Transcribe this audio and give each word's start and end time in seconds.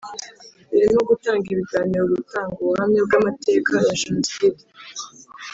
birimo 0.71 1.01
gutanga 1.09 1.45
ibiganiro 1.53 2.03
gutanga 2.15 2.53
ubuhamya 2.61 2.99
bw 3.07 3.13
amateka 3.19 3.71
ya 3.85 3.95
Jenoside 4.01 4.63